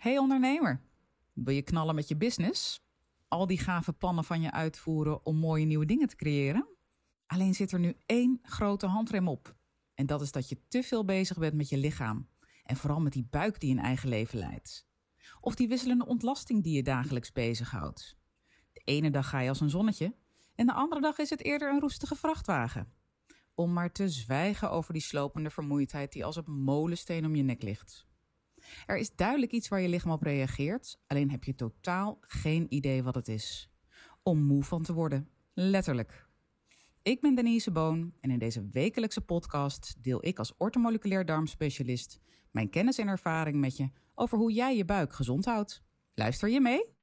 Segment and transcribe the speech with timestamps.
[0.00, 0.80] Hey ondernemer,
[1.32, 2.80] wil je knallen met je business?
[3.28, 6.68] Al die gave plannen van je uitvoeren om mooie nieuwe dingen te creëren?
[7.26, 9.56] Alleen zit er nu één grote handrem op.
[9.94, 12.28] En dat is dat je te veel bezig bent met je lichaam.
[12.64, 14.86] En vooral met die buik die een eigen leven leidt.
[15.40, 18.16] Of die wisselende ontlasting die je dagelijks bezighoudt.
[18.72, 20.14] De ene dag ga je als een zonnetje
[20.54, 22.92] en de andere dag is het eerder een roestige vrachtwagen.
[23.54, 27.62] Om maar te zwijgen over die slopende vermoeidheid die als een molensteen om je nek
[27.62, 28.08] ligt.
[28.86, 33.02] Er is duidelijk iets waar je lichaam op reageert, alleen heb je totaal geen idee
[33.02, 33.70] wat het is.
[34.22, 36.28] Om moe van te worden, letterlijk.
[37.02, 42.20] Ik ben Denise Boon en in deze wekelijkse podcast deel ik als ortomoleculair darmspecialist
[42.50, 45.82] mijn kennis en ervaring met je over hoe jij je buik gezond houdt.
[46.14, 46.99] Luister je mee?